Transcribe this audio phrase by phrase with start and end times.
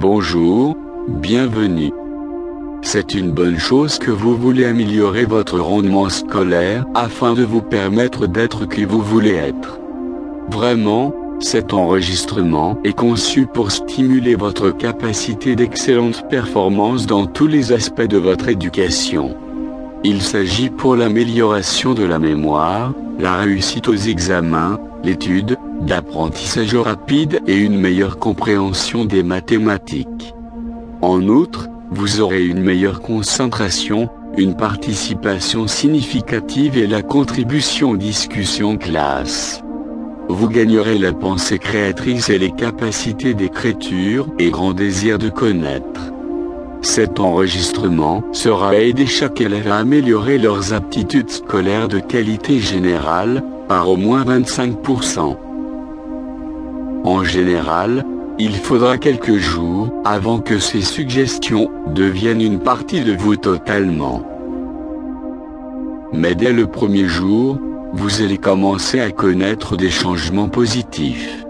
[0.00, 0.76] Bonjour,
[1.08, 1.92] bienvenue.
[2.82, 8.28] C'est une bonne chose que vous voulez améliorer votre rendement scolaire afin de vous permettre
[8.28, 9.80] d'être qui vous voulez être.
[10.52, 18.02] Vraiment, cet enregistrement est conçu pour stimuler votre capacité d'excellente performance dans tous les aspects
[18.02, 19.36] de votre éducation.
[20.04, 25.56] Il s'agit pour l'amélioration de la mémoire, la réussite aux examens, l'étude,
[25.86, 30.34] l'apprentissage rapide et une meilleure compréhension des mathématiques.
[31.00, 38.76] En outre, vous aurez une meilleure concentration, une participation significative et la contribution aux discussions
[38.76, 39.62] classe.
[40.28, 46.12] Vous gagnerez la pensée créatrice et les capacités d'écriture et grand désir de connaître.
[46.82, 53.88] Cet enregistrement sera aider chaque élève à améliorer leurs aptitudes scolaires de qualité générale, par
[53.88, 55.47] au moins 25%.
[57.04, 58.04] En général,
[58.38, 64.22] il faudra quelques jours avant que ces suggestions deviennent une partie de vous totalement.
[66.12, 67.58] Mais dès le premier jour,
[67.92, 71.44] vous allez commencer à connaître des changements positifs.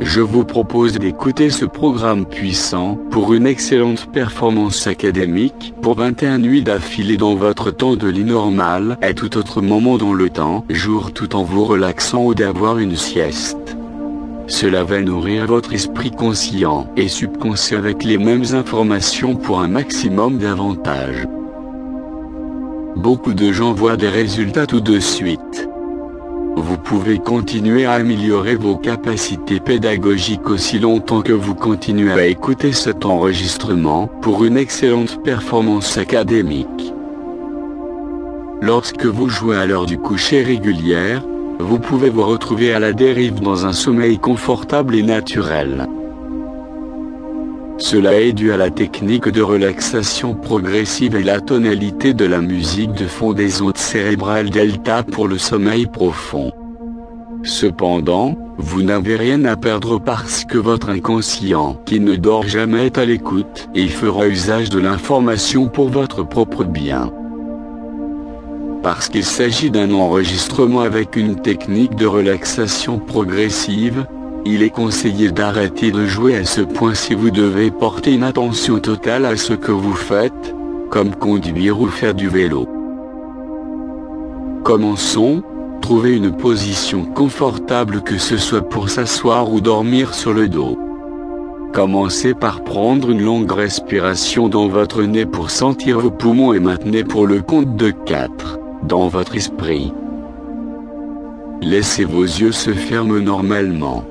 [0.00, 6.62] Je vous propose d'écouter ce programme puissant pour une excellente performance académique pour 21 nuits
[6.62, 11.12] d'affilée dans votre temps de lit normal et tout autre moment dans le temps jour
[11.12, 13.63] tout en vous relaxant ou d'avoir une sieste.
[14.46, 20.36] Cela va nourrir votre esprit conscient et subconscient avec les mêmes informations pour un maximum
[20.36, 21.26] d'avantages.
[22.94, 25.68] Beaucoup de gens voient des résultats tout de suite.
[26.56, 32.72] Vous pouvez continuer à améliorer vos capacités pédagogiques aussi longtemps que vous continuez à écouter
[32.72, 36.92] cet enregistrement pour une excellente performance académique.
[38.60, 41.22] Lorsque vous jouez à l'heure du coucher régulière,
[41.58, 45.88] vous pouvez vous retrouver à la dérive dans un sommeil confortable et naturel.
[47.78, 52.92] Cela est dû à la technique de relaxation progressive et la tonalité de la musique
[52.92, 56.52] de fond des ondes cérébrales delta pour le sommeil profond.
[57.42, 62.98] Cependant, vous n'avez rien à perdre parce que votre inconscient, qui ne dort jamais, est
[62.98, 67.12] à l'écoute et fera usage de l'information pour votre propre bien.
[68.84, 74.06] Parce qu'il s'agit d'un enregistrement avec une technique de relaxation progressive,
[74.44, 78.78] il est conseillé d'arrêter de jouer à ce point si vous devez porter une attention
[78.80, 80.54] totale à ce que vous faites,
[80.90, 82.68] comme conduire ou faire du vélo.
[84.64, 85.42] Commençons,
[85.80, 90.78] trouvez une position confortable que ce soit pour s'asseoir ou dormir sur le dos.
[91.72, 97.02] Commencez par prendre une longue respiration dans votre nez pour sentir vos poumons et maintenez
[97.02, 99.92] pour le compte de 4, dans votre esprit.
[101.62, 104.04] Laissez vos yeux se fermer normalement.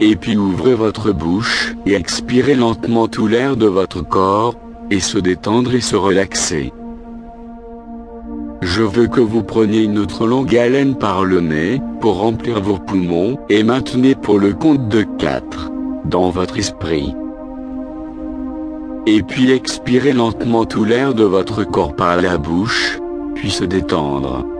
[0.00, 4.54] Et puis ouvrez votre bouche et expirez lentement tout l'air de votre corps,
[4.90, 6.72] et se détendre et se relaxer.
[8.62, 12.78] Je veux que vous preniez une autre longue haleine par le nez, pour remplir vos
[12.78, 15.70] poumons, et maintenez pour le compte de 4,
[16.06, 17.14] dans votre esprit.
[19.10, 22.98] Et puis expirez lentement tout l'air de votre corps par la bouche,
[23.34, 24.57] puis se détendre.